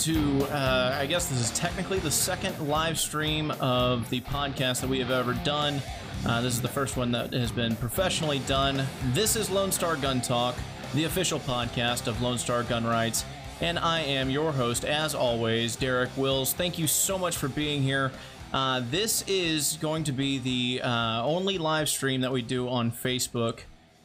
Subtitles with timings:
[0.00, 4.88] to, uh, I guess this is technically the second live stream of the podcast that
[4.88, 5.82] we have ever done.
[6.24, 8.86] Uh, this is the first one that has been professionally done.
[9.12, 10.56] This is Lone Star Gun Talk,
[10.94, 13.26] the official podcast of Lone Star Gun Rights.
[13.60, 16.54] And I am your host, as always, Derek Wills.
[16.54, 18.10] Thank you so much for being here.
[18.54, 22.90] Uh, this is going to be the uh, only live stream that we do on
[22.90, 23.60] Facebook,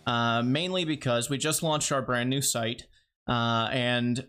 [0.06, 2.86] uh, mainly because we just launched our brand new site.
[3.30, 4.26] Uh, and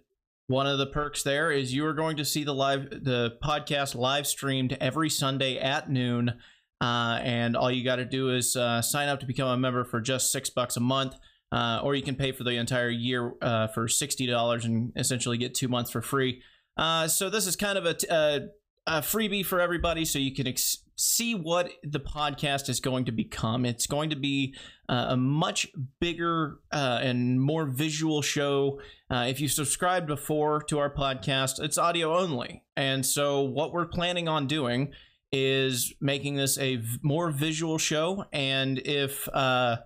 [0.48, 3.95] one of the perks there is you are going to see the live the podcast
[3.95, 6.34] live streamed every Sunday at noon.
[6.78, 9.82] Uh, and all you got to do is uh, sign up to become a member
[9.82, 11.14] for just six bucks a month,
[11.50, 15.39] uh, or you can pay for the entire year uh, for sixty dollars and essentially
[15.39, 16.42] get two months for free.
[16.77, 18.41] Uh, so this is kind of a, a,
[18.86, 23.12] a freebie for everybody, so you can ex- see what the podcast is going to
[23.12, 23.64] become.
[23.64, 24.55] It's going to be
[24.89, 25.66] uh, a much
[26.00, 28.80] bigger uh, and more visual show.
[29.11, 32.64] Uh, if you subscribed before to our podcast, it's audio only.
[32.77, 34.92] And so, what we're planning on doing
[35.30, 38.24] is making this a v- more visual show.
[38.33, 39.77] And if, uh,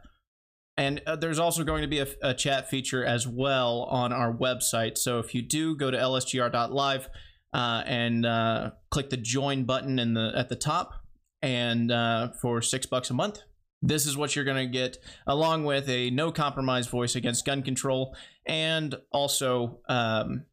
[0.76, 4.32] and uh, there's also going to be a, a chat feature as well on our
[4.32, 4.96] website.
[4.96, 7.08] So, if you do go to lsgr.live,
[7.52, 10.99] uh, and uh, click the join button in the at the top
[11.42, 13.40] and uh, for six bucks a month.
[13.82, 17.62] This is what you're going to get along with a no compromise voice against gun
[17.62, 18.14] control
[18.46, 20.44] and also um,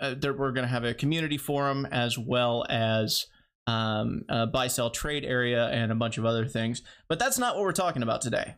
[0.00, 3.26] uh, there, we're going to have a community forum as well as
[3.66, 6.82] um, a buy sell trade area and a bunch of other things.
[7.08, 8.56] But that's not what we're talking about today.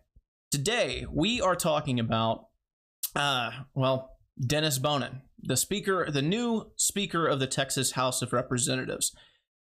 [0.50, 2.47] Today we are talking about
[3.15, 9.15] uh, well dennis bonnen the speaker the new speaker of the texas house of representatives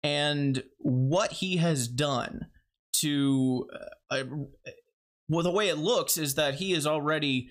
[0.03, 2.47] and what he has done
[2.95, 3.69] to
[4.11, 4.25] uh,
[5.29, 7.49] well the way it looks is that he has already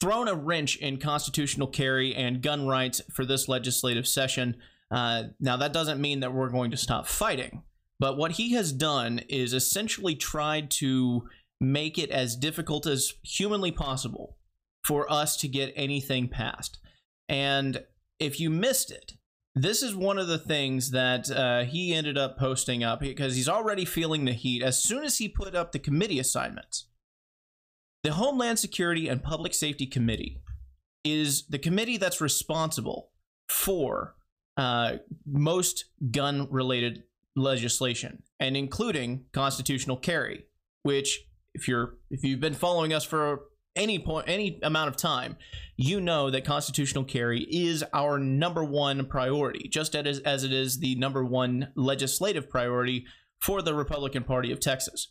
[0.00, 4.56] thrown a wrench in constitutional carry and gun rights for this legislative session.
[4.90, 7.62] Uh, now that doesn't mean that we're going to stop fighting
[8.00, 11.28] but what he has done is essentially tried to
[11.60, 14.38] make it as difficult as humanly possible
[14.82, 16.78] for us to get anything passed.
[17.28, 17.84] And
[18.18, 19.12] if you missed it
[19.54, 23.48] this is one of the things that uh, he ended up posting up because he's
[23.48, 26.86] already feeling the heat as soon as he put up the committee assignments.
[28.02, 30.40] The Homeland Security and Public Safety Committee
[31.04, 33.10] is the committee that's responsible
[33.48, 34.14] for
[34.56, 34.96] uh,
[35.26, 37.04] most gun related
[37.36, 40.44] legislation and including constitutional carry
[40.82, 43.42] which if you're if you've been following us for
[43.76, 45.36] any point any amount of time
[45.76, 50.80] you know that constitutional carry is our number one priority just as, as it is
[50.80, 53.06] the number one legislative priority
[53.40, 55.08] for the republican party of texas.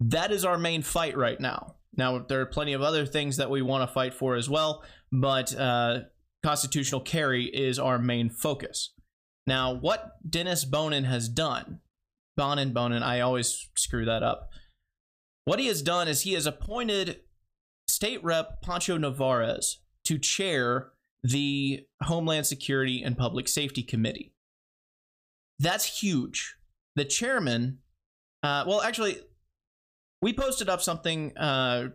[0.00, 1.76] That is our main fight right now.
[1.96, 4.82] Now there are plenty of other things that we want to fight for as well
[5.12, 6.00] but uh,
[6.42, 8.92] constitutional carry is our main focus.
[9.46, 11.80] Now what dennis bonnen has done
[12.38, 14.48] bonnen bonnen i always screw that up.
[15.44, 17.20] What he has done is he has appointed
[17.96, 20.88] State Rep Poncho Nevárez to chair
[21.22, 24.34] the Homeland Security and Public Safety Committee.
[25.58, 26.56] That's huge.
[26.94, 27.78] The chairman,
[28.42, 29.22] uh, well, actually,
[30.20, 31.88] we posted up something uh,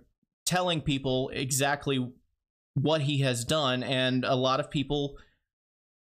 [0.44, 2.12] telling people exactly
[2.74, 5.20] what he has done, and a lot of people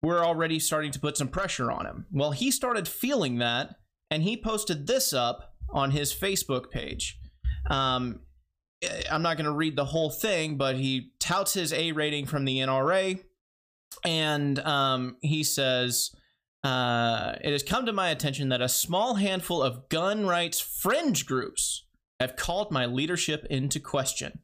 [0.03, 2.05] were already starting to put some pressure on him.
[2.11, 3.77] Well, he started feeling that,
[4.11, 7.19] and he posted this up on his Facebook page.
[7.71, 8.19] Um,
[9.09, 12.45] I'm not going to read the whole thing, but he touts his A rating from
[12.45, 13.23] the NRA,
[14.03, 16.11] and um, he says,
[16.63, 21.25] uh, "It has come to my attention that a small handful of gun rights fringe
[21.25, 21.85] groups
[22.19, 24.39] have called my leadership into question.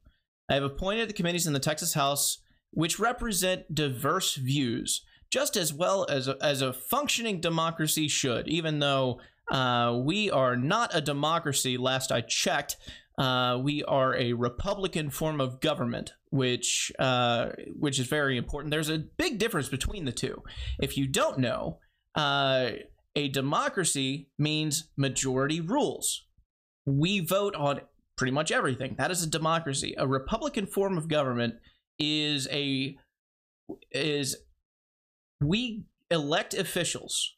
[0.49, 2.39] I have appointed the committees in the Texas House
[2.71, 8.77] which represent diverse views." Just as well as a, as a functioning democracy should, even
[8.77, 9.19] though
[9.51, 12.77] uh, we are not a democracy, last I checked.
[13.17, 18.71] Uh, we are a republican form of government, which uh, which is very important.
[18.71, 20.41] There's a big difference between the two.
[20.79, 21.79] If you don't know,
[22.15, 22.71] uh,
[23.15, 26.25] a democracy means majority rules.
[26.85, 27.81] We vote on
[28.17, 28.95] pretty much everything.
[28.97, 29.93] That is a democracy.
[29.97, 31.55] A republican form of government
[31.99, 32.97] is a
[33.91, 34.35] is
[35.39, 37.35] we elect officials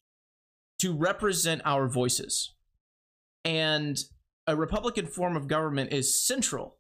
[0.79, 2.53] to represent our voices.
[3.43, 3.97] And
[4.47, 6.77] a Republican form of government is central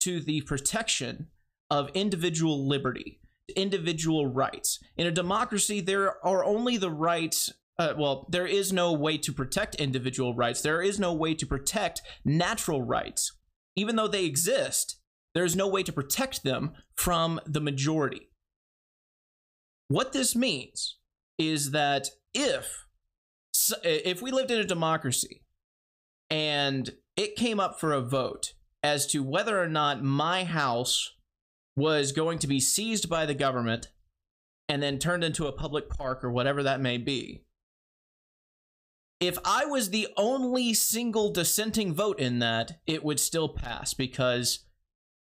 [0.00, 1.28] to the protection
[1.70, 3.20] of individual liberty,
[3.56, 4.78] individual rights.
[4.96, 7.52] In a democracy, there are only the rights.
[7.78, 10.60] Uh, well, there is no way to protect individual rights.
[10.60, 13.32] There is no way to protect natural rights.
[13.76, 15.00] Even though they exist,
[15.34, 18.28] there is no way to protect them from the majority.
[19.88, 20.98] what this means
[21.38, 22.86] is that if
[23.82, 25.42] if we lived in a democracy
[26.30, 31.14] and it came up for a vote as to whether or not my house
[31.76, 33.88] was going to be seized by the government
[34.68, 37.42] and then turned into a public park or whatever that may be.
[39.20, 44.64] If I was the only single dissenting vote in that, it would still pass because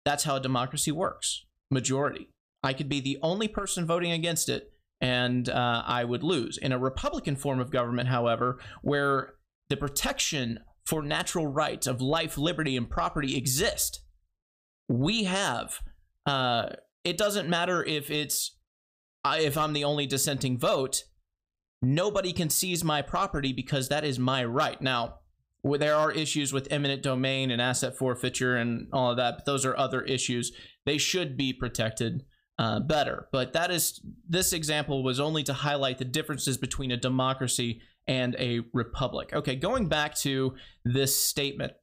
[0.03, 2.29] that's how a democracy works majority.
[2.61, 6.57] I could be the only person voting against it and uh, I would lose.
[6.57, 9.33] In a Republican form of government, however, where
[9.69, 14.01] the protection for natural rights of life, liberty, and property exist,
[14.87, 15.79] we have.
[16.25, 16.69] Uh,
[17.03, 18.57] it doesn't matter if it's
[19.25, 21.03] if I'm the only dissenting vote.
[21.81, 24.81] Nobody can seize my property because that is my right.
[24.81, 25.19] Now,
[25.63, 29.65] there are issues with eminent domain and asset forfeiture and all of that, but those
[29.65, 30.51] are other issues.
[30.85, 32.23] They should be protected
[32.59, 33.27] uh, better.
[33.31, 38.35] But that is this example was only to highlight the differences between a democracy and
[38.37, 39.31] a republic.
[39.33, 41.73] Okay, going back to this statement.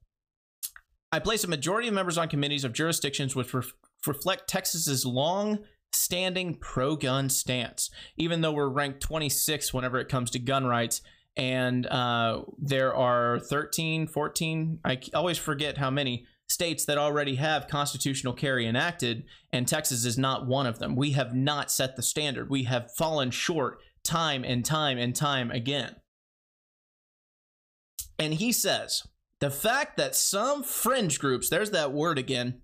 [1.13, 3.73] I place a majority of members on committees of jurisdictions which ref
[4.07, 5.59] reflect Texas's long
[5.93, 11.03] standing pro gun stance, even though we're ranked 26 whenever it comes to gun rights.
[11.37, 17.69] And uh, there are 13, 14, I always forget how many states that already have
[17.69, 20.97] constitutional carry enacted, and Texas is not one of them.
[20.97, 22.51] We have not set the standard.
[22.51, 25.95] We have fallen short time and time and time again.
[28.21, 29.03] And he says
[29.41, 32.61] the fact that some fringe groups, there's that word again,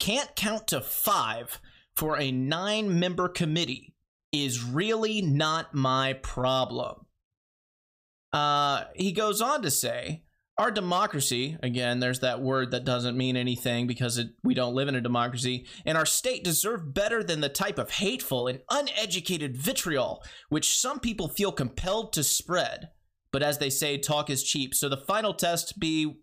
[0.00, 1.60] can't count to five
[1.94, 3.94] for a nine member committee
[4.32, 7.06] is really not my problem.
[8.32, 10.24] Uh, he goes on to say
[10.58, 14.88] our democracy, again, there's that word that doesn't mean anything because it, we don't live
[14.88, 19.56] in a democracy, and our state deserve better than the type of hateful and uneducated
[19.56, 22.88] vitriol which some people feel compelled to spread.
[23.32, 24.74] But as they say, talk is cheap.
[24.74, 26.20] So the final test be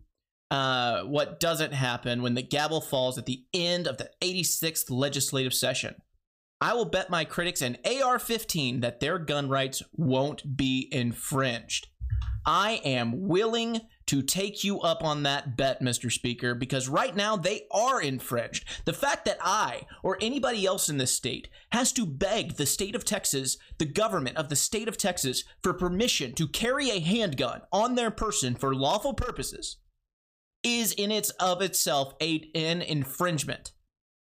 [0.52, 5.54] uh, what doesn't happen when the gavel falls at the end of the 86th legislative
[5.54, 5.96] session.
[6.62, 11.88] I will bet my critics an AR 15 that their gun rights won't be infringed.
[12.46, 16.12] I am willing to take you up on that bet, Mr.
[16.12, 18.66] Speaker, because right now they are infringed.
[18.86, 22.96] The fact that I or anybody else in this state has to beg the state
[22.96, 27.62] of Texas, the government of the state of Texas, for permission to carry a handgun
[27.72, 29.78] on their person for lawful purposes
[30.64, 33.72] is in its of itself a, an infringement.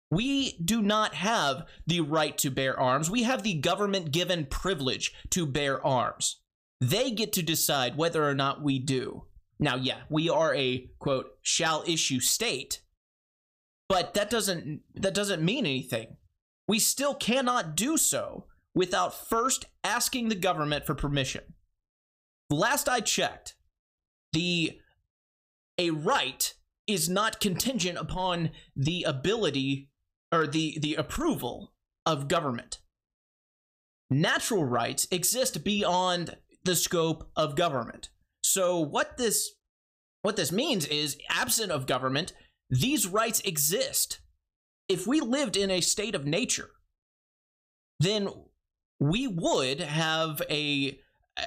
[0.10, 3.10] We do not have the right to bear arms.
[3.10, 6.40] We have the government given privilege to bear arms.
[6.80, 9.26] They get to decide whether or not we do.
[9.60, 12.82] Now, yeah, we are a quote shall issue state,
[13.90, 16.18] but that doesn't that doesn't mean anything.
[16.68, 18.46] We still cannot do so
[18.76, 21.42] without first asking the government for permission.
[22.50, 23.56] Last I checked,
[24.34, 24.80] the
[25.80, 26.54] a right
[26.86, 29.90] is not contingent upon the ability
[30.32, 31.74] or the the approval
[32.06, 32.80] of government.
[34.10, 38.10] Natural rights exist beyond the scope of government.
[38.44, 39.54] So what this
[40.22, 42.34] what this means is absent of government,
[42.70, 44.20] these rights exist.
[44.90, 46.70] If we lived in a state of nature,
[48.00, 48.28] then
[49.00, 51.00] we would have a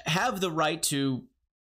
[0.07, 1.25] have the right to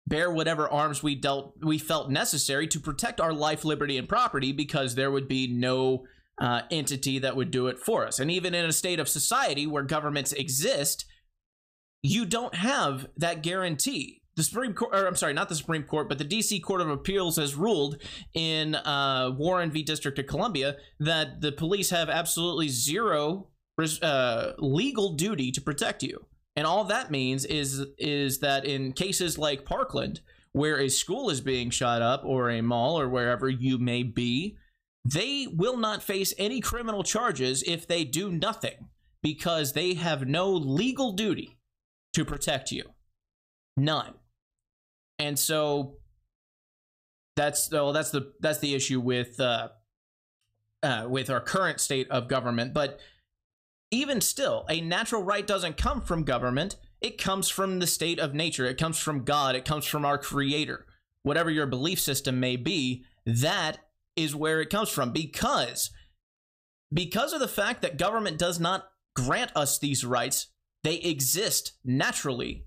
[0.06, 4.52] bear whatever arms we dealt we felt necessary to protect our life, liberty, and property
[4.52, 6.04] because there would be no
[6.40, 8.18] uh, entity that would do it for us.
[8.18, 11.04] And even in a state of society where governments exist,
[12.02, 14.20] you don't have that guarantee.
[14.34, 16.88] The Supreme Court, or I'm sorry, not the Supreme Court, but the DC Court of
[16.88, 17.98] Appeals has ruled
[18.34, 19.82] in uh, Warren v.
[19.82, 23.48] District of Columbia that the police have absolutely zero
[24.02, 26.26] uh, legal duty to protect you.
[26.56, 30.20] And all that means is is that in cases like Parkland,
[30.52, 34.56] where a school is being shot up, or a mall, or wherever you may be,
[35.04, 38.88] they will not face any criminal charges if they do nothing
[39.22, 41.58] because they have no legal duty
[42.12, 42.84] to protect you.
[43.76, 44.14] None.
[45.18, 45.96] And so
[47.36, 49.68] that's well, that's the that's the issue with uh,
[50.82, 52.74] uh, with our current state of government.
[52.74, 53.00] But
[53.90, 56.76] even still, a natural right doesn't come from government.
[57.00, 58.64] It comes from the state of nature.
[58.66, 59.54] It comes from God.
[59.54, 60.86] It comes from our Creator.
[61.24, 63.78] Whatever your belief system may be, that
[64.16, 65.12] is where it comes from.
[65.12, 65.90] Because
[66.92, 70.48] because of the fact that government does not grant us these rights,
[70.82, 72.66] they exist naturally.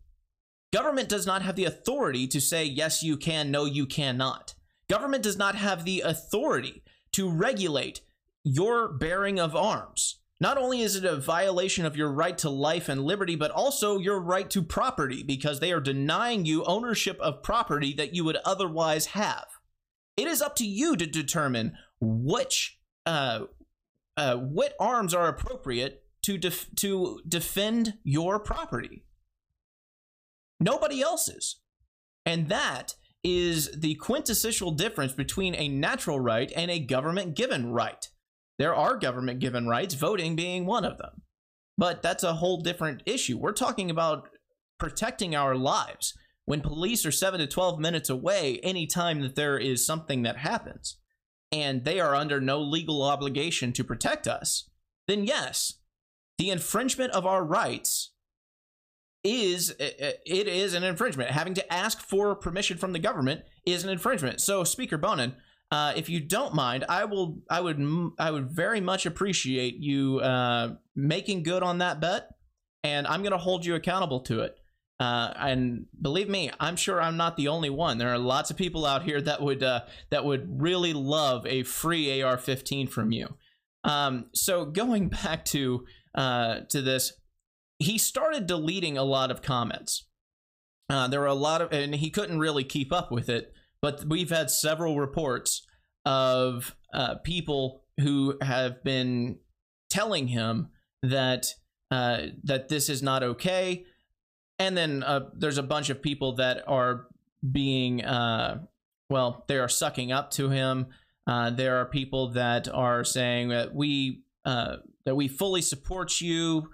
[0.74, 4.55] Government does not have the authority to say, yes, you can, no, you cannot.
[4.89, 8.01] Government does not have the authority to regulate
[8.43, 10.19] your bearing of arms.
[10.39, 13.98] Not only is it a violation of your right to life and liberty, but also
[13.98, 18.38] your right to property because they are denying you ownership of property that you would
[18.43, 19.45] otherwise have.
[20.17, 23.45] It is up to you to determine which uh,
[24.17, 29.05] uh, what arms are appropriate to def- to defend your property.
[30.60, 31.60] Nobody else's,
[32.25, 38.10] and that is the quintessential difference between a natural right and a government given right.
[38.58, 41.22] There are government given rights, voting being one of them.
[41.77, 43.38] But that's a whole different issue.
[43.38, 44.29] We're talking about
[44.79, 46.13] protecting our lives
[46.46, 50.98] when police are 7 to 12 minutes away anytime that there is something that happens
[51.51, 54.70] and they are under no legal obligation to protect us,
[55.08, 55.74] then yes,
[56.38, 58.12] the infringement of our rights
[59.24, 61.32] is it is an infringement.
[61.32, 64.39] Having to ask for permission from the government is an infringement.
[64.39, 65.34] So, Speaker Bonnen,
[65.72, 67.39] uh, if you don't mind, I will.
[67.50, 67.80] I would.
[68.20, 72.30] I would very much appreciate you uh, making good on that bet,
[72.84, 74.56] and I'm going to hold you accountable to it.
[75.00, 77.98] Uh, and believe me, I'm sure I'm not the only one.
[77.98, 81.63] There are lots of people out here that would uh, that would really love a
[81.63, 83.36] free AR-15 from you.
[83.84, 87.13] Um, so going back to uh, to this,
[87.79, 90.07] he started deleting a lot of comments.
[90.89, 93.51] Uh, there were a lot of, and he couldn't really keep up with it.
[93.81, 95.65] But we've had several reports
[96.05, 99.38] of uh, people who have been
[99.89, 100.69] telling him
[101.03, 101.48] that
[101.91, 103.86] uh, that this is not okay
[104.57, 107.07] and then uh, there's a bunch of people that are
[107.51, 108.60] being uh,
[109.10, 110.88] well they are sucking up to him
[111.27, 116.70] uh, there are people that are saying that we uh, that we fully support you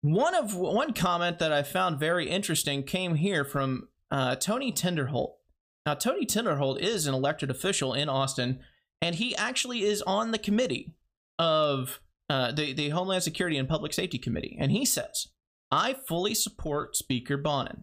[0.00, 5.34] one of one comment that i found very interesting came here from uh, tony tinderholt
[5.86, 8.60] now tony tinderholt is an elected official in austin
[9.00, 10.94] and he actually is on the committee
[11.38, 15.28] of uh, the, the homeland security and public safety committee and he says
[15.70, 17.82] I fully support Speaker Bonnen.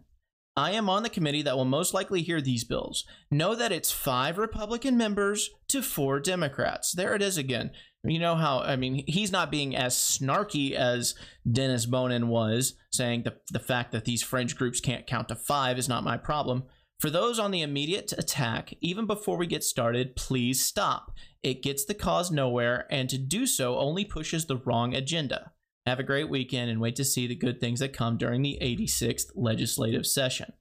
[0.56, 3.04] I am on the committee that will most likely hear these bills.
[3.30, 6.92] Know that it's five Republican members to four Democrats.
[6.92, 7.70] There it is again.
[8.08, 11.14] You know how, I mean, he's not being as snarky as
[11.50, 15.78] Dennis Bonnen was, saying the, the fact that these fringe groups can't count to five
[15.78, 16.64] is not my problem.
[17.00, 21.12] For those on the immediate attack, even before we get started, please stop.
[21.42, 25.52] It gets the cause nowhere, and to do so only pushes the wrong agenda.
[25.84, 28.58] Have a great weekend and wait to see the good things that come during the
[28.62, 30.52] 86th legislative session.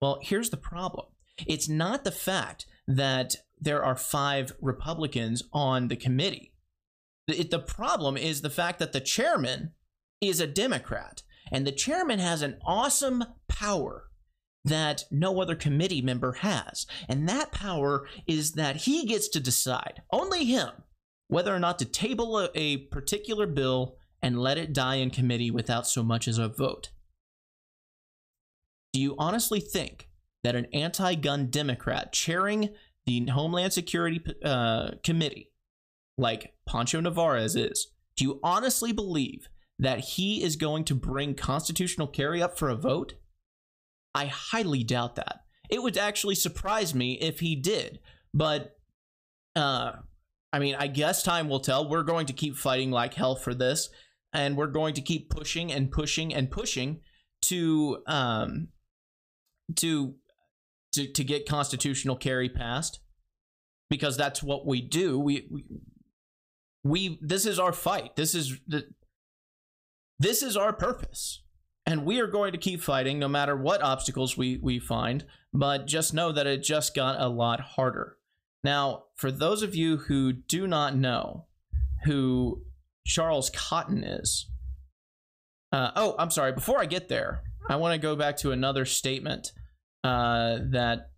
[0.00, 1.06] Well, here's the problem
[1.46, 6.53] it's not the fact that there are five Republicans on the committee.
[7.26, 9.72] The, the problem is the fact that the chairman
[10.20, 14.10] is a Democrat, and the chairman has an awesome power
[14.64, 16.86] that no other committee member has.
[17.08, 20.70] And that power is that he gets to decide, only him,
[21.28, 25.50] whether or not to table a, a particular bill and let it die in committee
[25.50, 26.90] without so much as a vote.
[28.94, 30.08] Do you honestly think
[30.44, 32.70] that an anti gun Democrat chairing
[33.06, 35.50] the Homeland Security uh, Committee,
[36.16, 42.06] like Poncho Nevárez is, do you honestly believe that he is going to bring constitutional
[42.06, 43.14] carry up for a vote?
[44.14, 45.40] I highly doubt that.
[45.68, 47.98] It would actually surprise me if he did,
[48.32, 48.76] but
[49.56, 49.92] uh,
[50.52, 51.88] I mean, I guess time will tell.
[51.88, 53.88] We're going to keep fighting like hell for this
[54.34, 57.00] and we're going to keep pushing and pushing and pushing
[57.42, 58.68] to um
[59.76, 60.14] to
[60.92, 63.00] to to get constitutional carry passed
[63.88, 65.64] because that's what we do we we,
[66.84, 68.84] we this is our fight this is the
[70.18, 71.42] this is our purpose
[71.86, 75.86] and we are going to keep fighting no matter what obstacles we we find but
[75.86, 78.18] just know that it just got a lot harder
[78.62, 81.46] now for those of you who do not know
[82.04, 82.62] who
[83.06, 84.46] Charles Cotton is.
[85.72, 86.52] Uh, oh, I'm sorry.
[86.52, 89.52] Before I get there, I want to go back to another statement
[90.02, 91.10] uh, that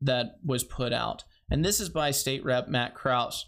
[0.00, 3.46] that was put out, and this is by State Rep Matt Krause.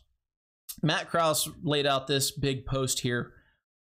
[0.83, 3.33] Matt Krause laid out this big post here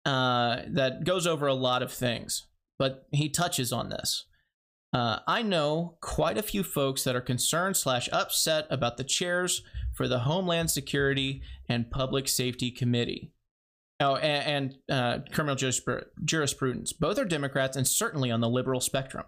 [0.04, 2.46] uh, that goes over a lot of things,
[2.78, 4.26] but he touches on this.
[4.92, 9.62] Uh, I know quite a few folks that are concerned slash upset about the chairs
[9.94, 13.32] for the Homeland Security and Public Safety Committee.
[13.98, 15.56] Oh, and, and uh, criminal
[16.24, 16.92] jurisprudence.
[16.92, 19.24] Both are Democrats and certainly on the liberal spectrum.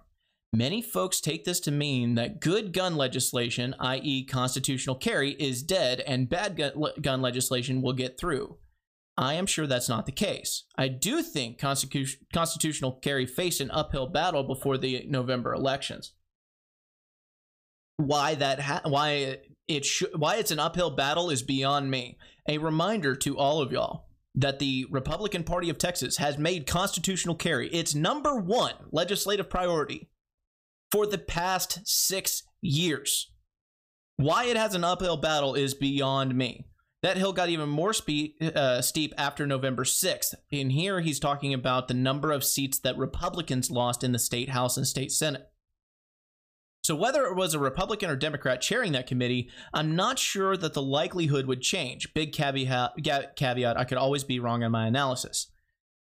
[0.53, 6.01] Many folks take this to mean that good gun legislation, i.e., constitutional carry, is dead
[6.01, 6.61] and bad
[7.03, 8.57] gun legislation will get through.
[9.19, 10.65] I am sure that's not the case.
[10.79, 16.15] I do think constitu- constitutional carry faced an uphill battle before the November elections.
[17.97, 22.17] Why that ha- why it sh- why it's an uphill battle is beyond me.
[22.49, 27.35] A reminder to all of y'all that the Republican Party of Texas has made constitutional
[27.35, 30.09] carry its number one legislative priority
[30.91, 33.31] for the past six years.
[34.17, 36.65] Why it has an uphill battle is beyond me.
[37.03, 37.93] That hill got even more
[38.55, 40.35] uh, steep after November 6th.
[40.51, 44.49] In here, he's talking about the number of seats that Republicans lost in the state
[44.49, 45.49] House and state Senate.
[46.83, 50.75] So, whether it was a Republican or Democrat chairing that committee, I'm not sure that
[50.75, 52.13] the likelihood would change.
[52.15, 52.93] Big caveat,
[53.37, 55.49] caveat I could always be wrong on my analysis.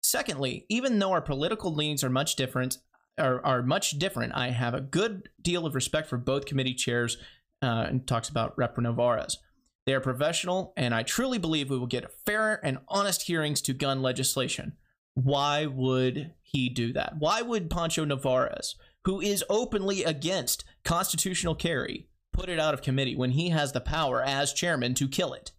[0.01, 2.77] Secondly, even though our political leanings are much different,
[3.17, 7.17] are, are much different, I have a good deal of respect for both committee chairs
[7.61, 8.75] uh, and talks about Rep.
[8.77, 9.37] Nevárez.
[9.85, 13.73] They are professional, and I truly believe we will get fair and honest hearings to
[13.73, 14.73] gun legislation.
[15.13, 17.15] Why would he do that?
[17.17, 23.15] Why would Poncho Nevárez, who is openly against constitutional carry, put it out of committee
[23.15, 25.53] when he has the power as chairman to kill it?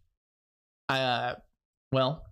[0.88, 1.34] Uh,
[1.90, 2.26] well,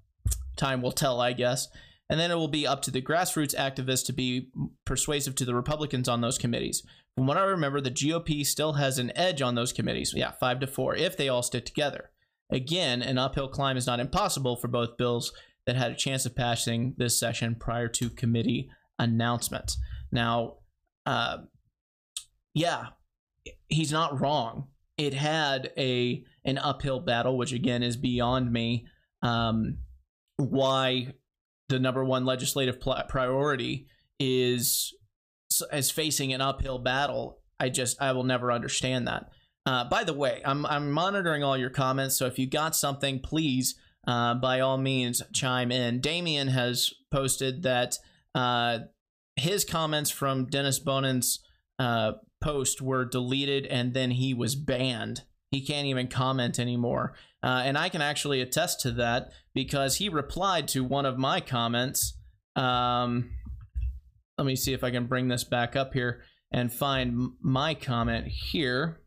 [0.57, 1.69] time will tell, I guess.
[2.09, 4.51] And then it will be up to the grassroots activists to be
[4.85, 6.85] persuasive to the Republicans on those committees.
[7.17, 10.13] From what I remember, the GOP still has an edge on those committees.
[10.15, 12.11] Yeah, five to four, if they all stick together.
[12.51, 15.33] Again, an uphill climb is not impossible for both bills
[15.67, 19.77] that had a chance of passing this session prior to committee announcement.
[20.13, 20.59] Now,
[21.05, 21.39] uh,
[22.55, 22.87] yeah,
[23.69, 24.69] he's not wrong.
[24.97, 28.87] It had a an uphill battle, which again is beyond me.
[29.23, 29.79] Um,
[30.37, 31.15] why
[31.69, 33.87] the number one legislative pl- priority
[34.19, 34.95] is
[35.71, 37.41] as facing an uphill battle.
[37.59, 39.31] I just I will never understand that.
[39.65, 43.21] Uh, by the way, I'm I'm monitoring all your comments, so if you got something,
[43.21, 43.75] please
[44.07, 46.01] uh, by all means chime in.
[46.01, 47.99] Damien has posted that
[48.35, 48.79] uh,
[49.37, 51.41] his comments from Dennis Bonnen's
[51.79, 55.23] uh, post were deleted and then he was banned.
[55.51, 57.15] He can't even comment anymore.
[57.43, 61.41] Uh, and I can actually attest to that because he replied to one of my
[61.41, 62.19] comments.
[62.57, 63.31] Um,
[64.37, 66.21] let me see if I can bring this back up here
[66.53, 69.01] and find my comment here.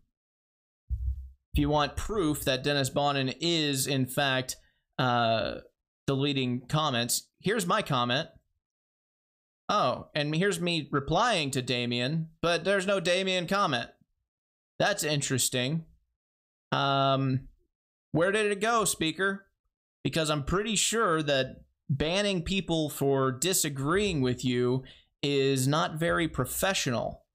[1.53, 4.55] If you want proof that Dennis Bonnen is, in fact,
[4.97, 5.57] uh,
[6.07, 8.29] deleting comments, here's my comment.
[9.69, 13.91] Oh, and here's me replying to Damien, but there's no Damien comment.
[14.79, 15.85] That's interesting.
[16.71, 17.49] Um,
[18.13, 19.45] where did it go, speaker?
[20.09, 24.83] Because I'm pretty sure that banning people for disagreeing with you
[25.21, 27.25] is not very professional.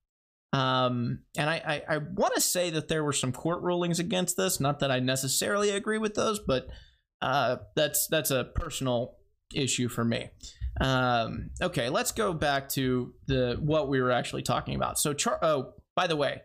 [0.53, 4.37] Um, and I, I, I want to say that there were some court rulings against
[4.37, 4.59] this.
[4.59, 6.67] Not that I necessarily agree with those, but
[7.23, 9.19] uh, that's that's a personal
[9.55, 10.31] issue for me.
[10.81, 14.99] Um, okay, let's go back to the what we were actually talking about.
[14.99, 16.43] So, Char- oh, by the way,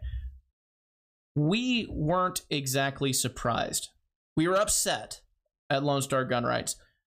[1.33, 3.89] we weren't exactly surprised.
[4.37, 5.21] We were upset
[5.69, 6.75] at Lone Star Gun Rights,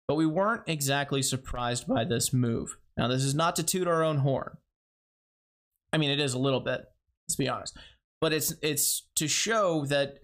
[0.08, 2.76] but we weren't exactly surprised by this move.
[2.96, 4.56] Now, this is not to toot our own horn.
[5.92, 6.84] I mean, it is a little bit,
[7.26, 7.76] let's be honest,
[8.20, 10.18] but it's it's to show that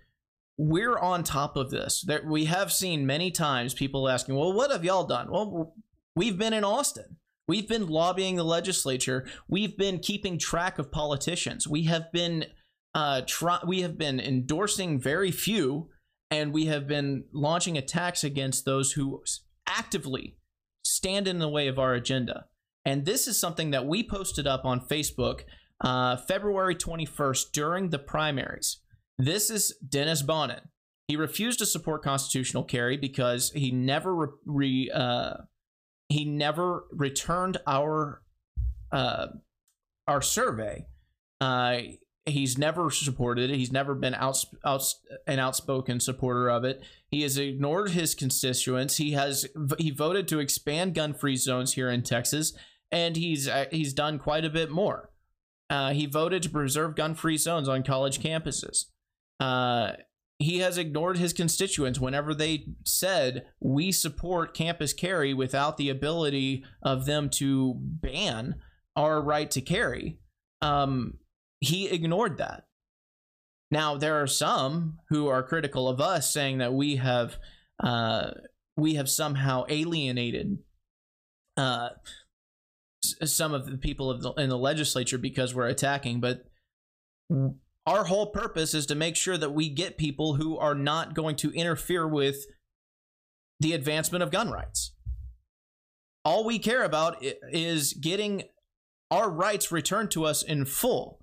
[0.57, 2.03] we're on top of this.
[2.03, 5.75] That we have seen many times people asking, "Well, what have y'all done?" Well,
[6.17, 7.17] we've been in Austin.
[7.47, 9.27] We've been lobbying the legislature.
[9.49, 11.67] We've been keeping track of politicians.
[11.67, 12.47] We have been
[12.95, 15.88] uh, try- we have been endorsing very few,
[16.31, 19.23] and we have been launching attacks against those who
[19.67, 20.37] actively
[20.85, 22.47] stand in the way of our agenda.
[22.85, 25.41] And this is something that we posted up on Facebook
[25.81, 28.81] uh, February 21st during the primaries.
[29.19, 30.62] This is Dennis Bonnen.
[31.07, 35.35] He refused to support constitutional carry because he never re, re uh,
[36.09, 38.23] he never returned our
[38.93, 39.29] uh,
[40.07, 40.87] our survey.
[42.29, 43.57] He's never supported it.
[43.57, 44.83] He's never been out, out,
[45.27, 46.83] an outspoken supporter of it.
[47.09, 48.97] He has ignored his constituents.
[48.97, 49.47] He has
[49.79, 52.53] he voted to expand gun-free zones here in Texas,
[52.91, 55.11] and he's uh, he's done quite a bit more.
[55.71, 58.87] Uh, he voted to preserve gun-free zones on college campuses.
[59.41, 59.93] Uh,
[60.38, 66.64] he has ignored his constituents whenever they said we support campus carry without the ability
[66.83, 68.55] of them to ban
[68.95, 70.19] our right to carry.
[70.62, 71.19] Um,
[71.61, 72.64] he ignored that.
[73.71, 77.37] Now there are some who are critical of us, saying that we have
[77.83, 78.31] uh,
[78.77, 80.59] we have somehow alienated
[81.57, 81.90] uh,
[83.03, 86.21] some of the people of the, in the legislature because we're attacking.
[86.21, 86.44] But
[87.87, 91.37] our whole purpose is to make sure that we get people who are not going
[91.37, 92.47] to interfere with
[93.61, 94.92] the advancement of gun rights.
[96.25, 98.44] All we care about is getting
[99.11, 101.21] our rights returned to us in full.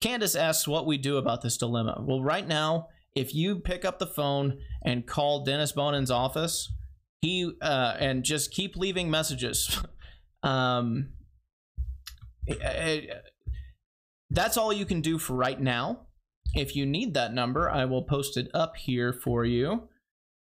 [0.00, 2.02] Candace asks what we do about this dilemma.
[2.06, 6.72] Well, right now, if you pick up the phone and call Dennis Bonnen's office,
[7.20, 9.82] he uh, and just keep leaving messages.
[10.42, 11.10] um,
[12.46, 13.24] it, it,
[14.30, 16.06] that's all you can do for right now.
[16.54, 19.88] If you need that number, I will post it up here for you.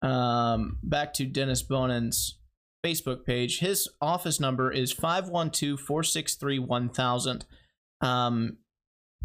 [0.03, 2.39] Um, back to Dennis Bonnen's
[2.85, 3.61] Facebook page.
[3.61, 7.47] His office number is 512 463 1000.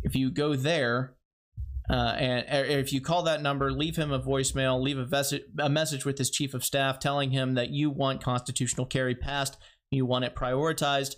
[0.03, 1.15] If you go there,
[1.89, 5.69] uh, and if you call that number, leave him a voicemail, leave a, ves- a
[5.69, 9.57] message with his chief of staff telling him that you want constitutional carry passed,
[9.89, 11.15] you want it prioritized.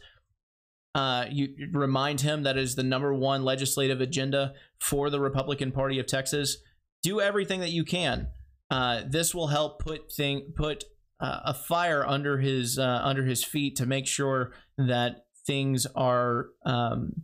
[0.96, 6.00] Uh, you remind him that is the number one legislative agenda for the Republican Party
[6.00, 6.58] of Texas.
[7.04, 8.28] Do everything that you can.
[8.70, 10.86] Uh, this will help put thing put
[11.20, 16.48] uh, a fire under his uh, under his feet to make sure that things are
[16.66, 17.24] um,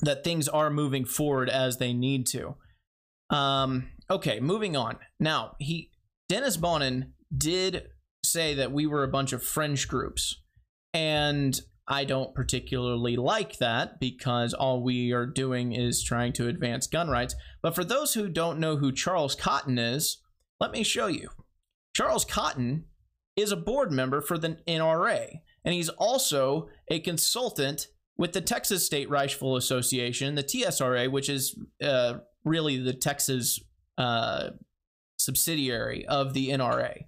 [0.00, 2.56] that things are moving forward as they need to.
[3.30, 4.98] Um, okay, moving on.
[5.18, 5.90] Now he
[6.28, 7.88] Dennis Bonnen did
[8.24, 10.42] say that we were a bunch of fringe groups,
[10.92, 16.86] and I don't particularly like that because all we are doing is trying to advance
[16.86, 17.36] gun rights.
[17.62, 20.18] But for those who don't know who Charles Cotton is,
[20.60, 21.30] let me show you.
[21.94, 22.86] Charles Cotton
[23.36, 28.84] is a board member for the NRA, and he's also a consultant with the Texas
[28.84, 33.60] State Rifle Association, the TSRA, which is uh, really the Texas
[33.98, 34.50] uh,
[35.18, 37.04] subsidiary of the NRA.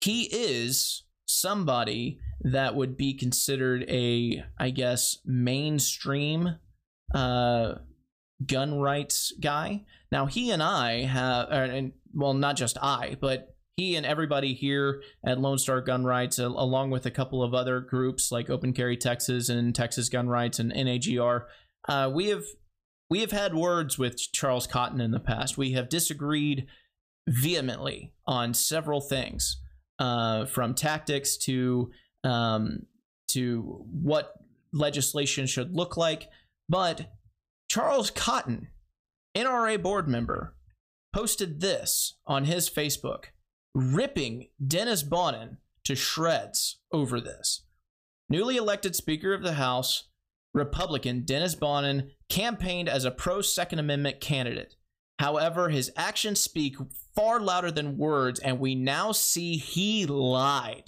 [0.00, 6.56] He is somebody that would be considered a, I guess, mainstream
[7.14, 7.74] uh,
[8.44, 9.84] gun rights guy.
[10.12, 15.02] Now, he and I have, and well, not just I, but he and everybody here
[15.24, 18.96] at Lone Star Gun Rights, along with a couple of other groups like Open Carry
[18.96, 21.44] Texas and Texas Gun Rights and NAGR,
[21.88, 22.44] uh, we have
[23.10, 25.56] we have had words with Charles Cotton in the past.
[25.58, 26.66] We have disagreed
[27.28, 29.60] vehemently on several things,
[29.98, 31.90] uh, from tactics to
[32.24, 32.86] um,
[33.28, 34.32] to what
[34.72, 36.28] legislation should look like.
[36.68, 37.12] But
[37.70, 38.68] Charles Cotton,
[39.36, 40.54] NRA board member,
[41.12, 43.26] posted this on his Facebook
[43.76, 47.64] ripping Dennis Bonnen to shreds over this.
[48.30, 50.08] Newly elected Speaker of the House,
[50.54, 54.76] Republican Dennis Bonnen campaigned as a pro Second Amendment candidate.
[55.18, 56.76] However, his actions speak
[57.14, 60.84] far louder than words, and we now see he lied.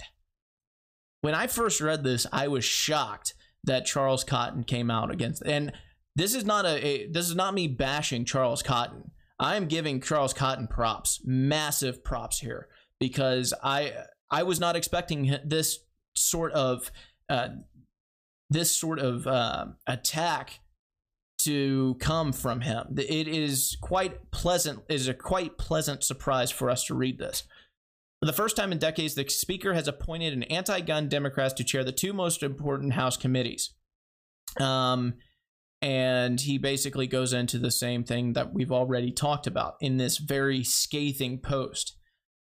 [1.21, 5.73] When I first read this, I was shocked that Charles Cotton came out against and
[6.15, 9.11] this is not a, a this is not me bashing Charles Cotton.
[9.37, 12.67] I am giving Charles Cotton props, massive props here
[12.99, 13.93] because I
[14.29, 15.79] I was not expecting this
[16.15, 16.91] sort of
[17.29, 17.49] uh,
[18.49, 20.59] this sort of uh, attack
[21.39, 22.95] to come from him.
[22.97, 24.81] It is quite pleasant.
[24.89, 27.43] Is a quite pleasant surprise for us to read this.
[28.21, 31.85] For the first time in decades, the Speaker has appointed an anti-gun Democrat to chair
[31.85, 33.73] the two most important House committees.
[34.59, 35.13] Um,
[35.81, 40.17] and he basically goes into the same thing that we've already talked about in this
[40.17, 41.95] very scathing post.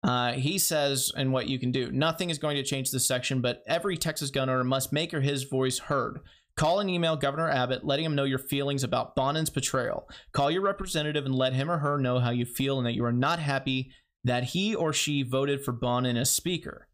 [0.04, 3.42] Uh, he says, and what you can do nothing is going to change this section,
[3.42, 6.20] but every Texas gun owner must make or his voice heard.
[6.56, 10.10] Call and email Governor Abbott, letting him know your feelings about Bonnen's betrayal.
[10.32, 13.06] Call your representative and let him or her know how you feel and that you
[13.06, 13.92] are not happy
[14.24, 16.88] that he or she voted for Bonnen as Speaker.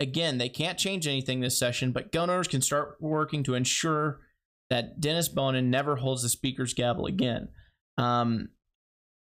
[0.00, 4.20] Again, they can't change anything this session, but gun owners can start working to ensure
[4.68, 7.48] that Dennis Bonnen never holds the Speaker's gavel again.
[7.96, 8.48] Um,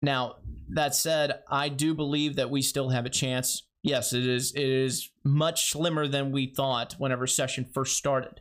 [0.02, 0.36] now,
[0.68, 3.66] that said, I do believe that we still have a chance.
[3.82, 8.40] Yes, it is it is much slimmer than we thought whenever session first started.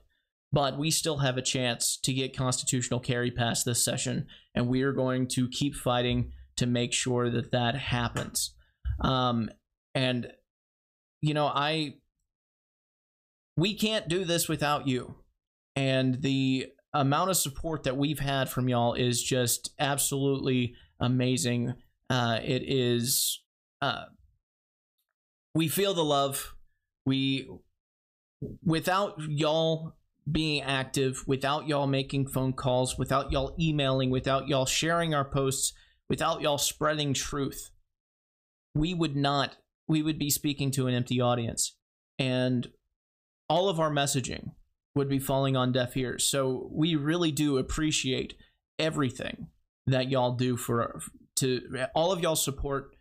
[0.52, 4.82] But we still have a chance to get constitutional carry past this session, and we
[4.82, 8.56] are going to keep fighting to make sure that that happens.
[9.02, 9.50] Um,
[9.94, 10.32] and
[11.22, 11.96] you know, I
[13.58, 15.16] we can't do this without you.
[15.76, 21.74] And the amount of support that we've had from y'all is just absolutely amazing.
[22.10, 23.42] Uh, it is.
[23.82, 24.06] Uh,
[25.54, 26.56] we feel the love.
[27.06, 27.50] We,
[28.64, 29.96] without y'all
[30.30, 35.74] being active, without y'all making phone calls, without y'all emailing, without y'all sharing our posts,
[36.10, 37.70] without y'all spreading truth,
[38.74, 39.58] we would not.
[39.88, 41.76] We would be speaking to an empty audience,
[42.18, 42.68] and
[43.48, 44.54] all of our messaging
[44.96, 46.28] would be falling on deaf ears.
[46.28, 48.36] So we really do appreciate
[48.80, 49.48] everything
[49.88, 51.00] that y'all do for
[51.38, 51.62] to
[51.94, 52.96] all of y'all support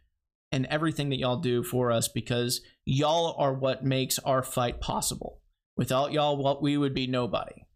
[0.52, 5.40] and everything that y'all do for us because y'all are what makes our fight possible.
[5.76, 7.66] Without y'all, what we would be nobody.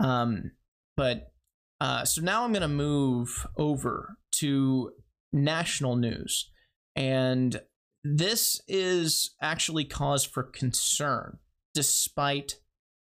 [0.00, 0.50] Um,
[0.96, 1.32] but
[1.80, 4.90] uh, so now I'm gonna move over to
[5.32, 6.50] national news,
[6.94, 7.60] and
[8.04, 11.38] this is actually cause for concern,
[11.74, 12.56] despite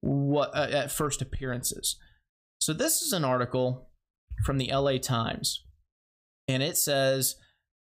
[0.00, 1.96] what uh, at first appearances.
[2.60, 3.88] So this is an article
[4.44, 5.64] from the LA Times,
[6.48, 7.36] and it says,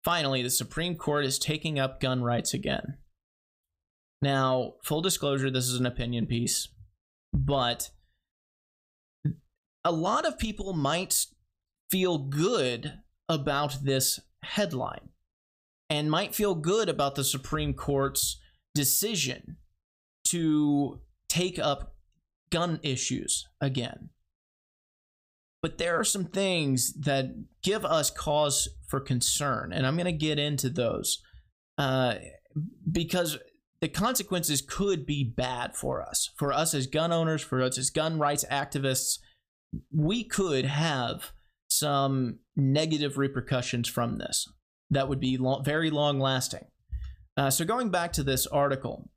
[0.03, 2.97] "Finally, the Supreme Court is taking up gun rights again."
[4.21, 6.67] Now, full disclosure, this is an opinion piece,
[7.33, 7.91] but
[9.83, 11.27] a lot of people might
[11.91, 15.09] feel good about this headline
[15.89, 18.41] and might feel good about the Supreme Court's
[18.73, 19.57] decision
[20.25, 21.95] to take up
[22.49, 24.09] gun issues again.
[25.65, 27.25] But there are some things that
[27.63, 31.23] give us cause for concern, and I'm going to get into those
[31.79, 32.17] uh,
[32.91, 33.39] because
[33.81, 37.89] the consequences could be bad for us, for us as gun owners, for us as
[37.89, 39.17] gun rights activists.
[39.91, 41.31] We could have
[41.67, 44.47] some negative repercussions from this
[44.91, 46.67] that would be long, very long lasting.
[47.37, 49.09] Uh, so, going back to this article,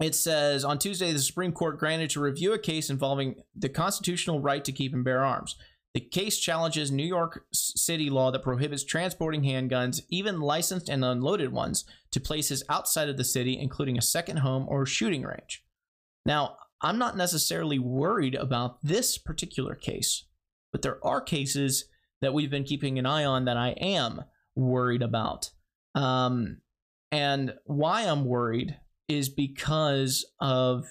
[0.00, 4.40] it says on Tuesday, the Supreme Court granted to review a case involving the constitutional
[4.40, 5.56] right to keep and bear arms.
[5.94, 11.52] The case challenges New York City law that prohibits transporting handguns, even licensed and unloaded
[11.52, 15.64] ones, to places outside of the city, including a second home or shooting range.
[16.26, 20.24] Now, I'm not necessarily worried about this particular case,
[20.72, 21.84] but there are cases
[22.20, 24.22] that we've been keeping an eye on that I am
[24.56, 25.50] worried about.
[25.94, 26.58] Um,
[27.12, 28.76] and why I'm worried
[29.08, 30.84] is because of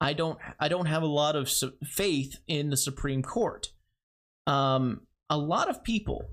[0.00, 3.68] I don't I don't have a lot of su- faith in the Supreme Court.
[4.46, 6.30] Um, a lot of people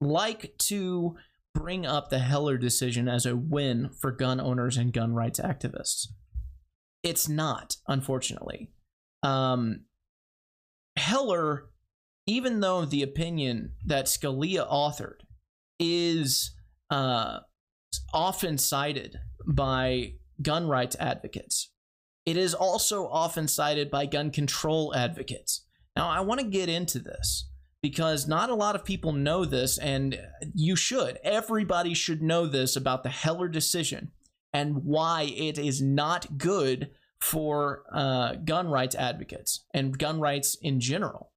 [0.00, 1.16] like to
[1.54, 6.08] bring up the Heller decision as a win for gun owners and gun rights activists.
[7.02, 8.70] It's not, unfortunately.
[9.22, 9.84] Um,
[10.96, 11.68] Heller
[12.26, 15.20] even though the opinion that Scalia authored
[15.78, 16.54] is
[16.90, 17.40] uh,
[18.12, 21.70] often cited by gun rights advocates,
[22.26, 25.66] it is also often cited by gun control advocates.
[25.96, 27.48] Now, I want to get into this
[27.82, 30.18] because not a lot of people know this, and
[30.54, 31.18] you should.
[31.22, 34.10] Everybody should know this about the Heller decision
[34.54, 40.80] and why it is not good for uh, gun rights advocates and gun rights in
[40.80, 41.32] general.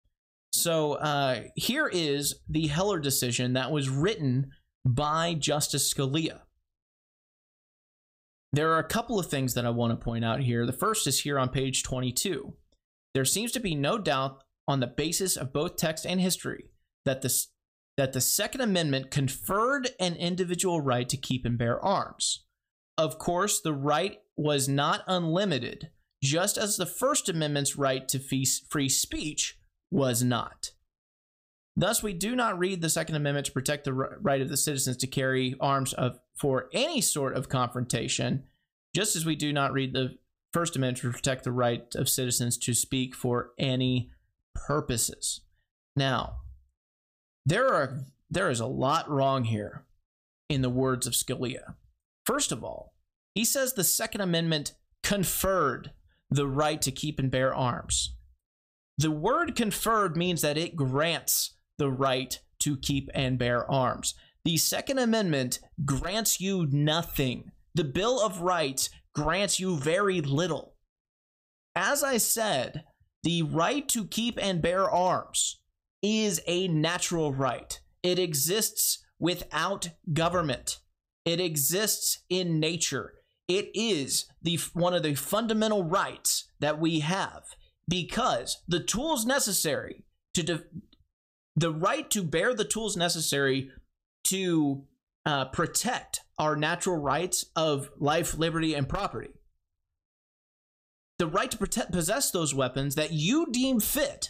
[0.52, 4.52] So uh, here is the Heller decision that was written
[4.86, 6.42] by Justice Scalia.
[8.54, 10.66] There are a couple of things that I want to point out here.
[10.66, 12.54] The first is here on page 22.
[13.14, 16.66] There seems to be no doubt on the basis of both text and history
[17.06, 17.46] that the,
[17.98, 22.46] that the Second Amendment conferred an individual right to keep and bear arms.
[22.98, 25.90] Of course, the right was not unlimited,
[26.24, 29.60] just as the First Amendment's right to free speech
[29.92, 30.72] was not.
[31.80, 34.98] Thus, we do not read the Second Amendment to protect the right of the citizens
[34.98, 38.46] to carry arms of, for any sort of confrontation,
[38.96, 40.18] just as we do not read the
[40.52, 44.10] First Amendment to protect the right of citizens to speak for any
[44.56, 45.42] purposes.
[45.96, 46.38] Now,
[47.46, 49.86] there are there is a lot wrong here
[50.50, 51.76] in the words of Scalia.
[52.26, 52.96] First of all,
[53.36, 55.92] he says the Second Amendment conferred
[56.32, 58.16] the right to keep and bear arms.
[58.98, 64.14] The word conferred means that it grants the right to keep and bear arms.
[64.46, 67.52] The Second Amendment grants you nothing.
[67.76, 70.76] The Bill of Rights grants you very little.
[71.76, 72.84] As I said,
[73.24, 75.60] the right to keep and bear arms
[76.02, 77.80] is a natural right.
[78.04, 80.80] It exists without government.
[81.26, 83.14] It exists in nature.
[83.48, 87.44] It is the one of the fundamental rights that we have
[87.88, 90.64] because the tools necessary to de-
[91.58, 93.72] the right to bear the tools necessary
[94.26, 94.84] to
[95.26, 99.32] uh, protect our natural rights of life, liberty, and property.
[101.18, 104.30] The right to protect, possess those weapons that you deem fit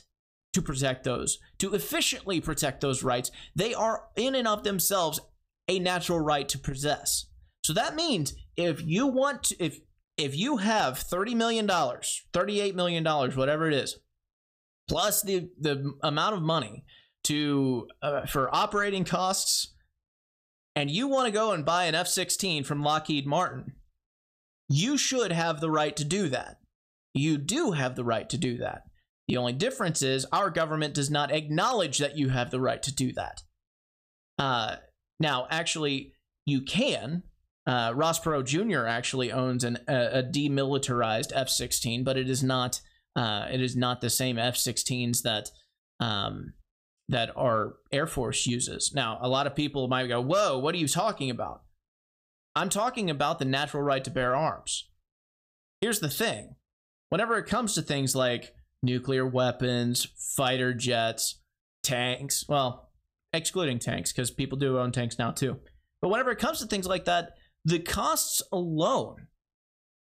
[0.54, 5.20] to protect those, to efficiently protect those rights, they are in and of themselves
[5.68, 7.26] a natural right to possess.
[7.64, 9.82] So that means if you want to, if
[10.16, 14.00] if you have $30 million, $38 million, whatever it is,
[14.88, 16.84] plus the, the amount of money
[17.28, 19.74] to uh, for operating costs,
[20.76, 23.74] and you want to go and buy an F 16 from Lockheed Martin,
[24.70, 26.58] you should have the right to do that.
[27.14, 28.84] You do have the right to do that.
[29.28, 32.94] The only difference is our government does not acknowledge that you have the right to
[32.94, 33.42] do that.
[34.38, 34.76] Uh,
[35.20, 36.14] now, actually,
[36.46, 37.24] you can
[37.68, 38.88] uh, Ross Perot Jr.
[38.88, 42.80] actually owns an, a, a demilitarized F-16, but it is not
[43.18, 45.50] uh, it is not the same F-16s that
[46.00, 46.54] um,
[47.10, 48.92] that our Air Force uses.
[48.94, 51.64] Now, a lot of people might go, Whoa, what are you talking about?
[52.56, 54.90] I'm talking about the natural right to bear arms.
[55.82, 56.56] Here's the thing
[57.10, 61.40] whenever it comes to things like nuclear weapons, fighter jets,
[61.84, 62.90] tanks, well,
[63.34, 65.60] excluding tanks, because people do own tanks now too.
[66.02, 67.34] But whenever it comes to things like that,
[67.66, 69.28] the costs alone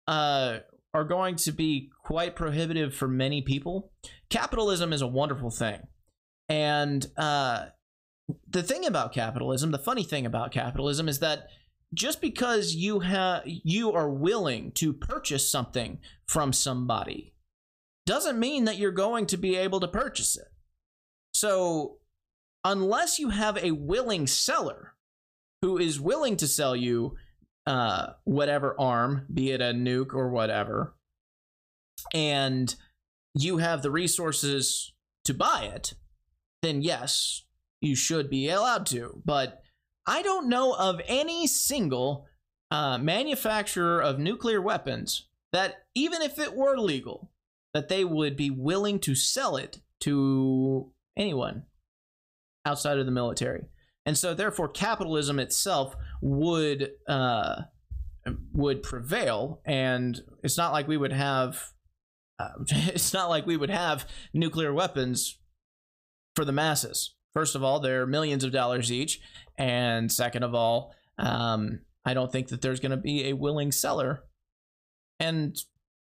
[0.07, 0.59] uh,
[0.95, 3.93] are going to be quite prohibitive for many people.
[4.31, 5.81] Capitalism is a wonderful thing.
[6.49, 7.67] And uh,
[8.49, 11.49] the thing about capitalism, the funny thing about capitalism is that
[11.95, 17.35] just because you have you are willing to purchase something from somebody
[18.07, 20.49] doesn't mean that you're going to be able to purchase it.
[21.33, 21.99] So
[22.65, 24.95] unless you have a willing seller
[25.63, 27.17] who is willing to sell you
[27.67, 30.95] uh, whatever arm, be it a nuke or whatever,
[32.15, 32.75] and
[33.35, 34.93] you have the resources
[35.25, 35.95] to buy it,
[36.63, 37.45] then yes,
[37.81, 39.23] you should be allowed to.
[39.25, 39.63] But
[40.07, 42.27] I don't know of any single
[42.71, 47.31] uh, manufacturer of nuclear weapons that, even if it were legal,
[47.75, 51.65] that they would be willing to sell it to anyone
[52.65, 53.67] outside of the military.
[54.07, 57.63] And so, therefore, capitalism itself would uh,
[58.53, 61.73] would prevail, and it's not like we would have.
[62.39, 65.39] Uh, it's not like we would have nuclear weapons
[66.39, 67.17] for the masses.
[67.35, 69.21] First of all, they're millions of dollars each,
[69.59, 73.73] and second of all, um, I don't think that there's going to be a willing
[73.73, 74.23] seller.
[75.19, 75.61] And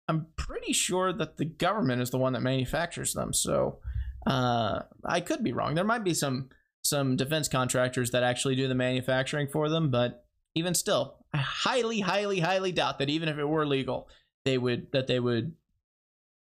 [0.07, 3.33] I'm pretty sure that the government is the one that manufactures them.
[3.33, 3.81] So
[4.25, 5.75] uh, I could be wrong.
[5.75, 6.49] There might be some
[6.83, 11.99] some defense contractors that actually do the manufacturing for them, but even still, I highly,
[11.99, 14.09] highly, highly doubt that even if it were legal,
[14.45, 15.55] they would that they would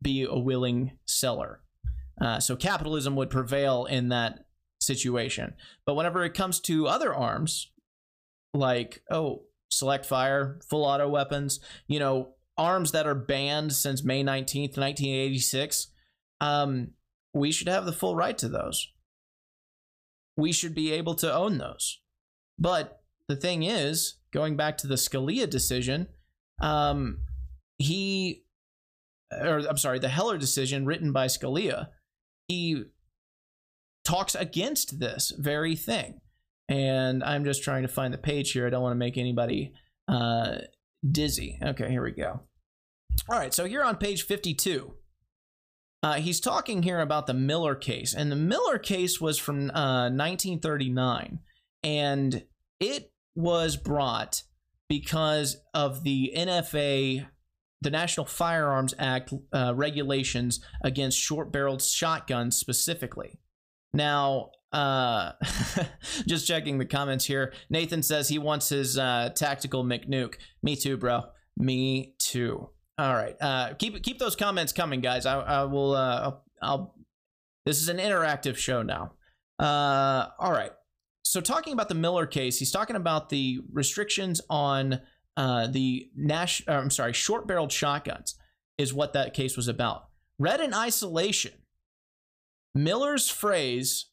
[0.04, 1.62] be a willing seller.
[2.19, 4.45] Uh, so capitalism would prevail in that
[4.80, 5.54] situation.
[5.86, 7.71] But whenever it comes to other arms,
[8.54, 14.24] like oh, select fire, full auto weapons, you know, arms that are banned since May
[14.24, 15.88] 19th, 1986,
[16.41, 16.91] um,
[17.34, 18.91] we should have the full right to those.
[20.38, 22.00] We should be able to own those.
[22.60, 26.08] But the thing is, going back to the Scalia decision,
[26.60, 27.19] um,
[27.78, 28.43] he,
[29.32, 31.88] or I'm sorry, the Heller decision written by Scalia,
[32.47, 32.84] he
[34.04, 36.21] talks against this very thing.
[36.69, 38.65] And I'm just trying to find the page here.
[38.65, 39.73] I don't want to make anybody
[40.08, 40.60] uh,
[41.10, 41.60] dizzy.
[41.62, 42.41] Okay, here we go.
[43.30, 44.93] All right, so here on page 52,
[46.04, 48.13] uh, he's talking here about the Miller case.
[48.13, 51.39] And the Miller case was from uh, 1939.
[51.84, 52.45] And
[52.80, 54.43] it was brought
[54.88, 57.27] because of the NFA,
[57.82, 63.39] the National Firearms Act uh, regulations against short barreled shotguns specifically.
[63.94, 65.34] Now, uh,
[66.28, 67.54] just checking the comments here.
[67.70, 70.36] Nathan says he wants his uh, tactical McNuke.
[70.63, 71.24] Me too, bro.
[71.58, 72.70] Me too.
[72.98, 73.36] All right.
[73.41, 75.26] Uh, keep keep those comments coming, guys.
[75.26, 75.94] I, I will.
[75.94, 76.96] Uh, I'll.
[77.65, 79.13] This is an interactive show now.
[79.60, 80.72] Uh, all right.
[81.24, 85.02] So talking about the Miller case, he's talking about the restrictions on
[85.38, 86.62] uh, the Nash.
[86.67, 88.36] Uh, I'm sorry, short-barreled shotguns
[88.78, 90.08] is what that case was about.
[90.39, 91.54] Read in isolation,
[92.74, 94.08] Miller's phrase,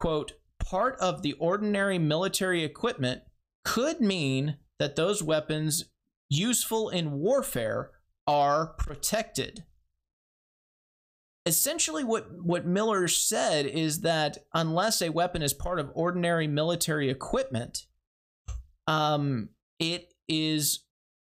[0.00, 3.22] quote, part of the ordinary military equipment
[3.64, 5.84] could mean that those weapons
[6.28, 7.90] useful in warfare
[8.26, 9.64] are protected.
[11.44, 17.08] Essentially, what, what Miller said is that unless a weapon is part of ordinary military
[17.08, 17.86] equipment,
[18.88, 20.80] um, it is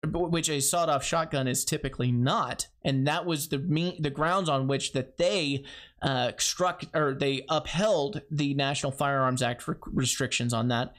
[0.05, 4.67] which a sawed-off shotgun is typically not, and that was the me- the grounds on
[4.67, 5.63] which that they
[6.01, 10.93] uh, struck or they upheld the National Firearms Act re- restrictions on that.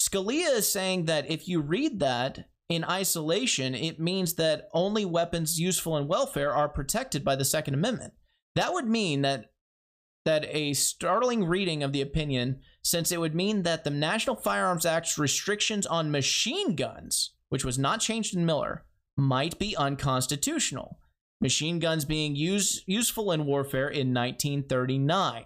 [0.00, 5.58] Scalia is saying that if you read that in isolation, it means that only weapons
[5.58, 8.12] useful in welfare are protected by the Second Amendment.
[8.54, 9.50] That would mean that
[10.28, 14.86] that a startling reading of the opinion, since it would mean that the National Firearms
[14.86, 18.84] Act's restrictions on machine guns which was not changed in Miller,
[19.16, 20.98] might be unconstitutional.
[21.40, 25.44] Machine guns being use, useful in warfare in 1939.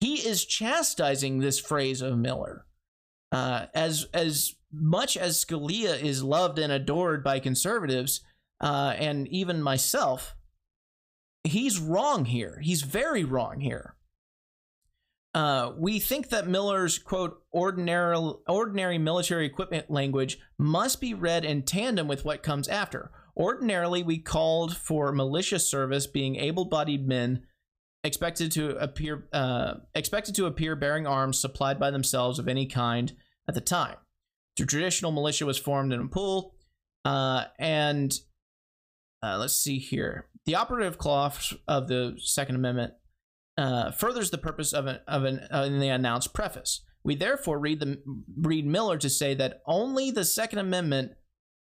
[0.00, 2.64] He is chastising this phrase of Miller.
[3.32, 8.20] Uh, as as much as Scalia is loved and adored by conservatives,
[8.60, 10.34] uh, and even myself,
[11.44, 12.60] he's wrong here.
[12.62, 13.96] He's very wrong here.
[15.32, 18.16] Uh, we think that Miller's quote ordinary
[18.48, 23.12] ordinary military equipment language must be read in tandem with what comes after.
[23.36, 27.44] Ordinarily, we called for militia service being able-bodied men
[28.02, 33.12] expected to appear uh, expected to appear bearing arms supplied by themselves of any kind
[33.46, 33.96] at the time.
[34.56, 36.56] The traditional militia was formed in a pool,
[37.04, 38.12] uh, and
[39.22, 40.26] uh, let's see here.
[40.46, 42.94] The operative clause of the Second Amendment
[43.58, 46.82] uh, furthers the purpose of an, of an uh, in the announced preface.
[47.04, 48.02] We therefore read the
[48.40, 51.12] read Miller to say that only the Second Amendment.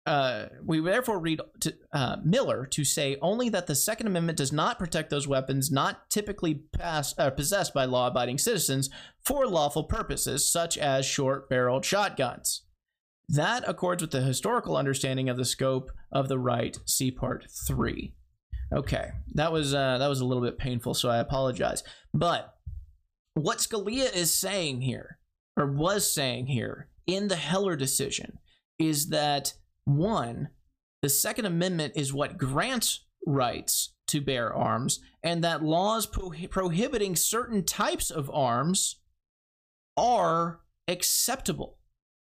[0.06, 4.50] Uh, we therefore read to, uh, Miller to say only that the Second Amendment does
[4.50, 8.88] not protect those weapons not typically pass, uh, possessed by law-abiding citizens
[9.22, 12.62] for lawful purposes, such as short-barreled shotguns.
[13.30, 16.76] That accords with the historical understanding of the scope of the right.
[16.84, 18.14] See Part Three.
[18.74, 21.84] Okay, that was uh, that was a little bit painful, so I apologize.
[22.12, 22.52] But
[23.34, 25.18] what Scalia is saying here,
[25.56, 28.38] or was saying here in the Heller decision,
[28.80, 29.54] is that
[29.84, 30.48] one,
[31.00, 37.14] the Second Amendment is what grants rights to bear arms, and that laws pro- prohibiting
[37.14, 39.00] certain types of arms
[39.96, 41.76] are acceptable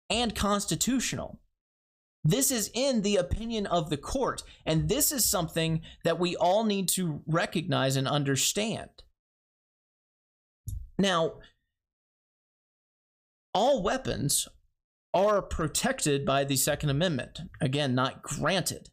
[0.09, 1.39] and constitutional.
[2.23, 6.63] This is in the opinion of the court, and this is something that we all
[6.63, 8.89] need to recognize and understand.
[10.97, 11.35] Now,
[13.53, 14.47] all weapons
[15.13, 17.39] are protected by the Second Amendment.
[17.61, 18.89] Again, not granted.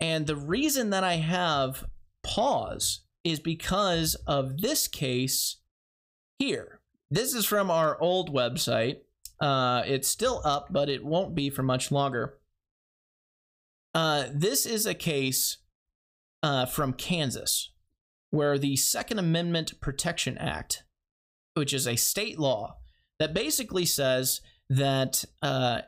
[0.00, 1.84] And the reason that I have
[2.22, 5.56] pause is because of this case
[6.38, 6.80] here.
[7.10, 8.98] This is from our old website.
[9.40, 12.38] Uh, it's still up, but it won't be for much longer.
[13.94, 15.58] Uh, this is a case
[16.42, 17.72] uh, from Kansas
[18.30, 20.84] where the Second Amendment Protection Act
[21.58, 22.76] which is a state law
[23.18, 25.80] that basically says that uh,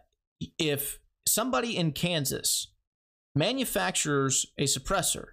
[0.59, 2.72] if somebody in Kansas
[3.34, 5.26] manufactures a suppressor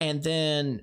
[0.00, 0.82] and then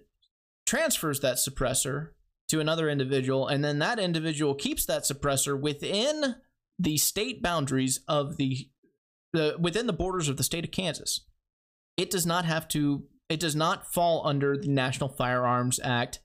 [0.66, 2.10] transfers that suppressor
[2.50, 6.36] to another individual, and then that individual keeps that suppressor within
[6.78, 8.70] the state boundaries of the,
[9.34, 11.22] the within the borders of the state of Kansas,
[11.98, 13.04] it does not have to.
[13.28, 16.20] It does not fall under the National Firearms Act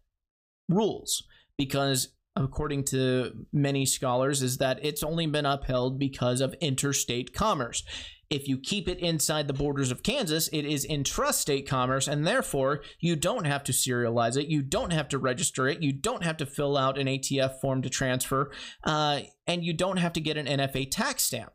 [0.69, 1.25] rules
[1.57, 7.83] because according to many scholars, is that it's only been upheld because of interstate commerce.
[8.31, 12.83] If you keep it inside the borders of Kansas, it is intrastate commerce, and therefore
[13.01, 16.37] you don't have to serialize it, you don't have to register it, you don't have
[16.37, 18.53] to fill out an ATF form to transfer,
[18.85, 21.53] uh, and you don't have to get an NFA tax stamp.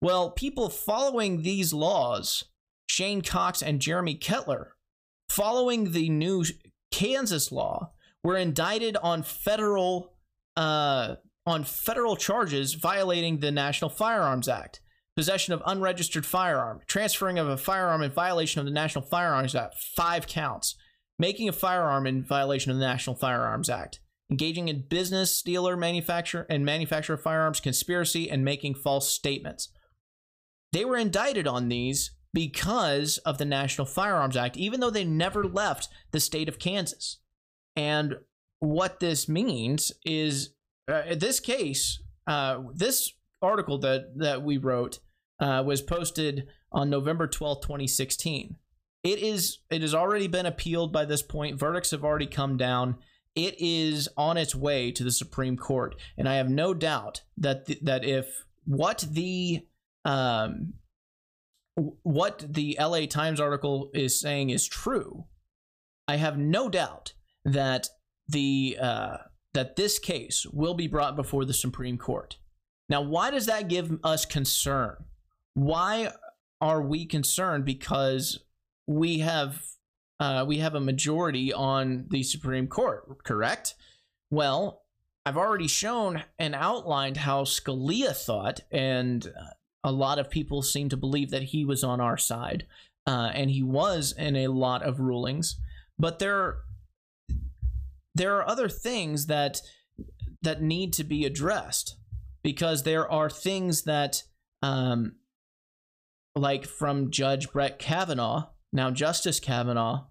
[0.00, 2.44] Well, people following these laws,
[2.88, 4.74] Shane Cox and Jeremy Kettler,
[5.28, 6.44] following the new
[6.92, 7.92] Kansas law,
[8.22, 10.14] were indicted on federal
[10.56, 14.80] uh, on federal charges violating the National Firearms Act,
[15.16, 19.74] possession of unregistered firearm, transferring of a firearm in violation of the National Firearms Act,
[19.96, 20.76] five counts,
[21.18, 24.00] making a firearm in violation of the National Firearms Act,
[24.30, 29.70] engaging in business, dealer, manufacturer, and manufacturer of firearms conspiracy, and making false statements.
[30.72, 35.42] They were indicted on these because of the National Firearms Act, even though they never
[35.44, 37.18] left the state of Kansas.
[37.74, 38.16] And
[38.60, 40.50] what this means is,
[40.90, 44.98] uh, in this case, uh, this article that that we wrote
[45.40, 48.56] uh, was posted on November twelfth, 2016.
[49.02, 51.58] It is it has already been appealed by this point.
[51.58, 52.96] Verdicts have already come down.
[53.34, 57.66] It is on its way to the Supreme Court, and I have no doubt that
[57.66, 59.66] th- that if what the
[60.04, 60.74] um,
[62.02, 65.26] what the LA Times article is saying is true,
[66.08, 67.12] I have no doubt
[67.44, 67.88] that
[68.28, 69.16] the uh,
[69.54, 72.36] that this case will be brought before the Supreme Court.
[72.88, 74.96] Now, why does that give us concern?
[75.56, 76.12] Why
[76.60, 77.64] are we concerned?
[77.64, 78.40] Because
[78.86, 79.62] we have
[80.20, 83.74] uh, we have a majority on the Supreme Court, correct?
[84.30, 84.82] Well,
[85.24, 89.32] I've already shown and outlined how Scalia thought, and
[89.82, 92.66] a lot of people seem to believe that he was on our side,
[93.06, 95.58] uh, and he was in a lot of rulings.
[95.98, 96.58] But there
[98.14, 99.62] there are other things that
[100.42, 101.96] that need to be addressed
[102.42, 104.22] because there are things that
[104.60, 105.14] um
[106.36, 110.04] like from judge brett kavanaugh now justice kavanaugh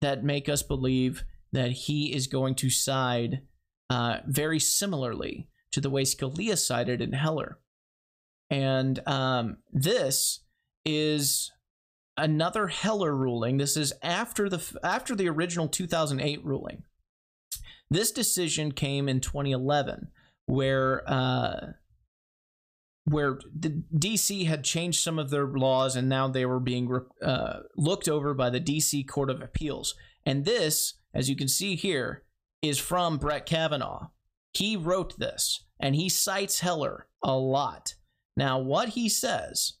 [0.00, 3.42] that make us believe that he is going to side
[3.90, 7.58] uh, very similarly to the way scalia sided in heller.
[8.50, 10.40] And um, this
[10.84, 11.52] is
[12.16, 13.58] another heller ruling.
[13.58, 16.84] This is after the after the original 2008 ruling.
[17.90, 20.08] This decision came in 2011,
[20.46, 21.72] where uh,
[23.10, 26.90] where the DC had changed some of their laws, and now they were being
[27.22, 29.94] uh, looked over by the DC Court of Appeals.
[30.26, 32.22] And this as you can see here,
[32.62, 34.08] is from Brett Kavanaugh.
[34.52, 37.94] He wrote this and he cites Heller a lot.
[38.36, 39.74] Now, what he says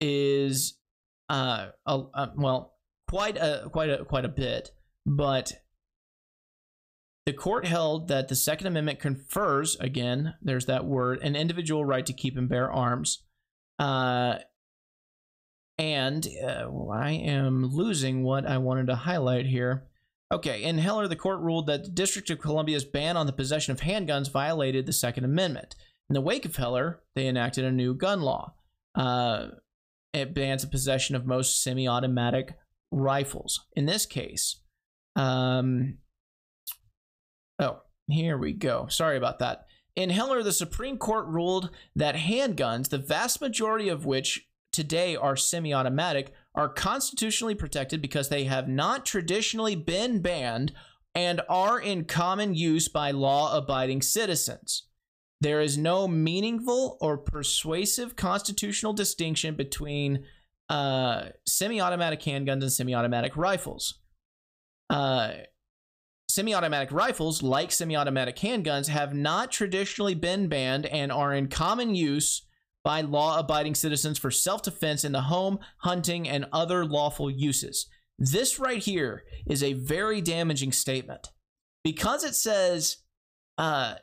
[0.00, 0.78] is,
[1.28, 2.74] uh, well,
[3.08, 4.70] quite a quite a quite a bit,
[5.06, 5.52] but
[7.28, 12.06] the court held that the Second Amendment confers, again, there's that word, an individual right
[12.06, 13.22] to keep and bear arms.
[13.78, 14.36] Uh,
[15.76, 19.84] and uh, I am losing what I wanted to highlight here.
[20.32, 23.72] Okay, in Heller, the court ruled that the District of Columbia's ban on the possession
[23.72, 25.76] of handguns violated the Second Amendment.
[26.08, 28.54] In the wake of Heller, they enacted a new gun law.
[28.94, 29.48] Uh,
[30.14, 32.54] it bans the possession of most semi automatic
[32.90, 33.66] rifles.
[33.76, 34.60] In this case,
[35.14, 35.98] um,
[38.08, 38.86] here we go.
[38.88, 39.66] Sorry about that.
[39.96, 45.36] In Heller, the Supreme Court ruled that handguns, the vast majority of which today are
[45.36, 50.72] semi automatic, are constitutionally protected because they have not traditionally been banned
[51.14, 54.84] and are in common use by law abiding citizens.
[55.40, 60.24] There is no meaningful or persuasive constitutional distinction between
[60.68, 63.98] uh, semi automatic handguns and semi automatic rifles.
[64.90, 65.32] Uh,
[66.28, 71.48] semi automatic rifles, like semi automatic handguns, have not traditionally been banned and are in
[71.48, 72.46] common use
[72.84, 77.88] by law abiding citizens for self defense in the home, hunting, and other lawful uses.
[78.18, 81.28] This right here is a very damaging statement
[81.84, 82.98] because it says
[83.56, 83.94] uh,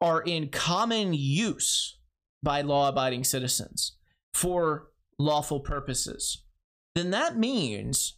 [0.00, 1.98] are in common use
[2.42, 3.96] by law abiding citizens
[4.34, 4.88] for
[5.18, 6.44] lawful purposes,
[6.94, 8.17] then that means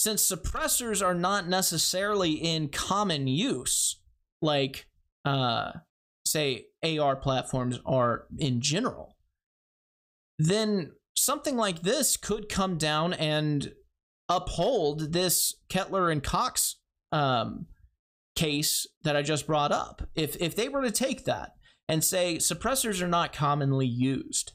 [0.00, 4.00] since suppressors are not necessarily in common use,
[4.40, 4.86] like,
[5.26, 5.72] uh,
[6.26, 9.18] say, AR platforms are in general,
[10.38, 13.74] then something like this could come down and
[14.30, 16.76] uphold this Kettler and Cox
[17.12, 17.66] um,
[18.34, 20.08] case that I just brought up.
[20.14, 21.52] If if they were to take that
[21.88, 24.52] and say suppressors are not commonly used,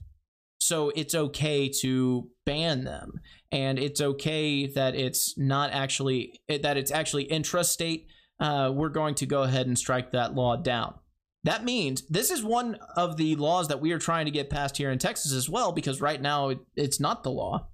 [0.60, 3.20] so it's okay to ban them,
[3.52, 8.06] and it's okay that it's not actually that it's actually intrastate.
[8.40, 10.96] Uh, we're going to go ahead and strike that law down.
[11.44, 14.78] That means this is one of the laws that we are trying to get passed
[14.78, 17.70] here in Texas as well, because right now it's not the law.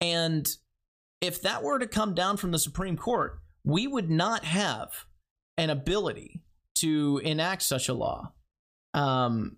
[0.00, 0.48] And
[1.20, 5.06] if that were to come down from the Supreme Court, we would not have
[5.58, 6.42] an ability
[6.76, 8.32] to enact such a law.
[8.94, 9.56] Um,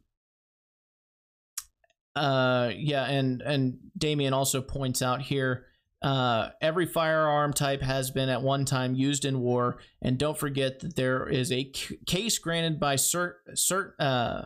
[2.19, 5.67] uh, yeah, and and Damien also points out here
[6.01, 10.81] uh, every firearm type has been at one time used in war, and don't forget
[10.81, 14.43] that there is a c- case granted by cert, cert uh,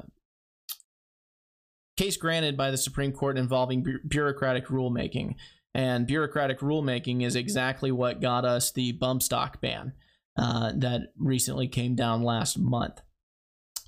[1.97, 5.35] case granted by the Supreme Court involving bu- bureaucratic rulemaking,
[5.75, 9.93] and bureaucratic rulemaking is exactly what got us the bump stock ban
[10.39, 13.03] uh, that recently came down last month.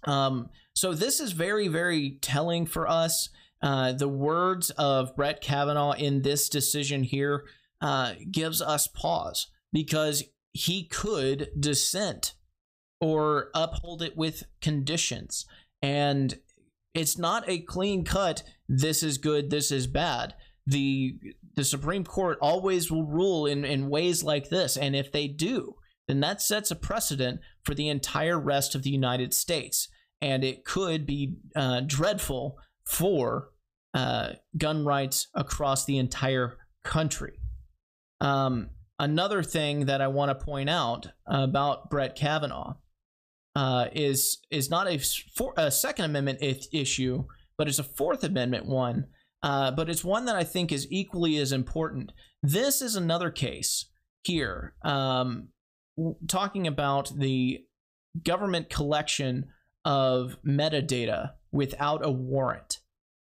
[0.04, 3.30] Um, so this is very, very telling for us.
[3.64, 7.46] Uh, the words of Brett Kavanaugh in this decision here
[7.80, 12.34] uh, gives us pause because he could dissent
[13.00, 15.46] or uphold it with conditions.
[15.80, 16.38] And
[16.92, 20.34] it's not a clean cut, this is good, this is bad.
[20.66, 21.18] The
[21.54, 24.76] the Supreme Court always will rule in, in ways like this.
[24.76, 28.90] And if they do, then that sets a precedent for the entire rest of the
[28.90, 29.88] United States.
[30.20, 33.50] And it could be uh, dreadful for
[33.94, 37.38] uh, gun rights across the entire country.
[38.20, 42.74] Um, another thing that I want to point out about Brett Kavanaugh
[43.56, 44.98] uh, is is not a,
[45.36, 46.40] for, a Second Amendment
[46.72, 47.24] issue,
[47.56, 49.06] but it's a Fourth Amendment one.
[49.42, 52.12] Uh, but it's one that I think is equally as important.
[52.42, 53.90] This is another case
[54.22, 55.48] here, um,
[56.28, 57.60] talking about the
[58.22, 59.48] government collection
[59.84, 62.78] of metadata without a warrant.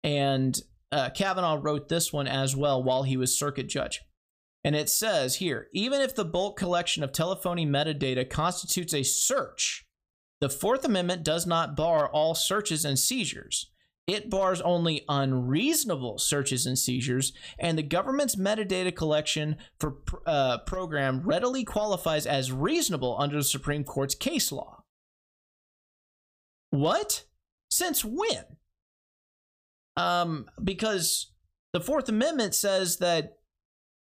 [0.06, 0.58] And
[0.92, 4.00] uh, Kavanaugh wrote this one as well while he was circuit judge.
[4.64, 9.84] And it says here even if the bulk collection of telephony metadata constitutes a search,
[10.40, 13.70] the Fourth Amendment does not bar all searches and seizures.
[14.06, 21.22] It bars only unreasonable searches and seizures, and the government's metadata collection for uh, program
[21.24, 24.84] readily qualifies as reasonable under the Supreme Court's case law.
[26.70, 27.24] What?
[27.68, 28.44] Since when?
[29.96, 31.32] Um, because
[31.72, 33.38] the Fourth Amendment says that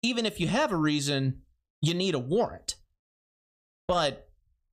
[0.02, 1.42] even if you have a reason,
[1.80, 2.76] you need a warrant.
[3.88, 4.28] But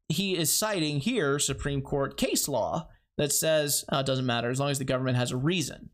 [0.09, 2.88] he is citing here Supreme Court case law
[3.18, 5.89] that says uh, it doesn't matter as long as the government has a reason,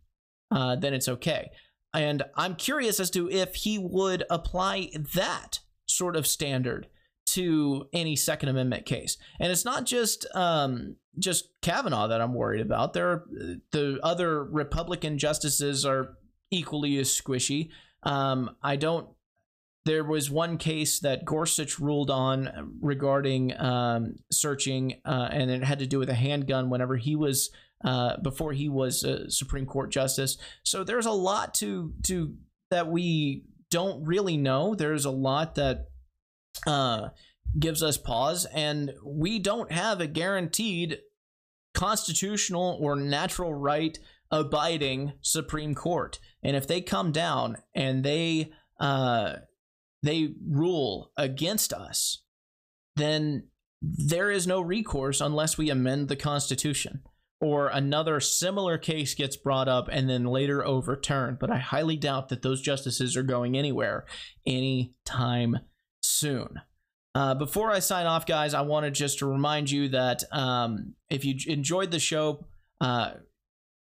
[0.52, 1.50] uh, then it's okay.
[1.94, 6.88] And I'm curious as to if he would apply that sort of standard
[7.26, 9.18] to any Second Amendment case.
[9.40, 12.94] And it's not just um, just Kavanaugh that I'm worried about.
[12.94, 13.26] There are
[13.72, 16.18] the other Republican justices are
[16.52, 17.70] equally as squishy.
[18.04, 19.08] Um, I don't.
[19.86, 25.80] There was one case that Gorsuch ruled on regarding um, searching, uh, and it had
[25.80, 27.50] to do with a handgun whenever he was
[27.84, 30.38] uh, before he was a Supreme Court justice.
[30.64, 32.36] So there's a lot to to
[32.72, 34.74] that we don't really know.
[34.76, 35.88] There's a lot that
[36.66, 37.10] uh,
[37.60, 41.00] gives us pause, and we don't have a guaranteed
[41.74, 43.98] constitutional or natural right
[44.32, 46.20] abiding Supreme Court.
[46.42, 49.36] And if they come down and they uh,
[50.02, 52.24] they rule against us,
[52.96, 53.48] then
[53.82, 57.04] there is no recourse unless we amend the Constitution
[57.42, 61.40] or another similar case gets brought up and then later overturned.
[61.40, 64.06] But I highly doubt that those justices are going anywhere
[64.46, 65.60] anytime
[66.24, 66.62] soon.
[67.16, 71.26] Uh, before I sign off, guys, I wanted just to remind you that um, if
[71.26, 72.46] you enjoyed the show,
[72.80, 73.12] uh,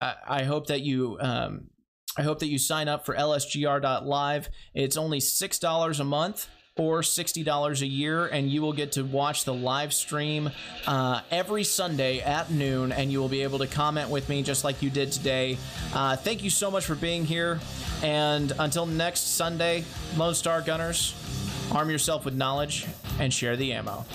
[0.01, 1.69] I, I, hope that you um,
[2.17, 4.49] I hope that you sign up for lsgr.live.
[4.75, 6.47] It's only six dollars a month
[6.77, 10.51] or $60 a year, and you will get to watch the live stream
[10.85, 14.63] uh, every Sunday at noon, and you will be able to comment with me just
[14.63, 15.57] like you did today.
[15.91, 17.59] Uh, thank you so much for being here,
[18.03, 19.83] and until next Sunday,
[20.17, 21.15] Lone Star Gunners,
[21.71, 22.85] arm yourself with knowledge
[23.19, 24.05] and share the ammo.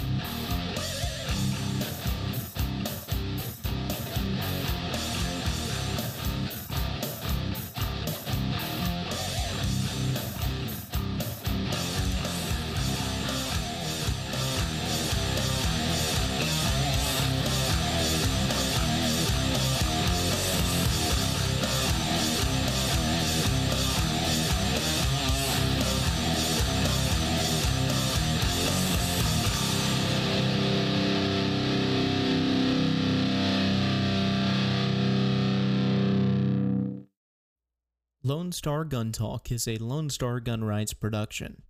[38.52, 41.62] Lone Star Gun Talk is a Lone Star Gun Rights production,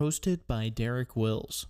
[0.00, 1.66] hosted by Derek Wills.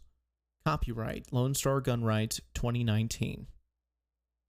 [0.64, 3.49] Copyright Lone Star Gun Rights 2019.